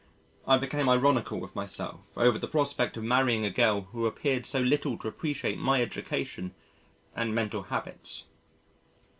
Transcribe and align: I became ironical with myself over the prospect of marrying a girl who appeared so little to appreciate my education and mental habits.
I 0.47 0.57
became 0.57 0.89
ironical 0.89 1.39
with 1.39 1.55
myself 1.55 2.17
over 2.17 2.39
the 2.39 2.47
prospect 2.47 2.97
of 2.97 3.03
marrying 3.03 3.45
a 3.45 3.51
girl 3.51 3.81
who 3.91 4.07
appeared 4.07 4.47
so 4.47 4.59
little 4.59 4.97
to 4.97 5.07
appreciate 5.07 5.59
my 5.59 5.79
education 5.79 6.55
and 7.15 7.35
mental 7.35 7.61
habits. 7.61 8.23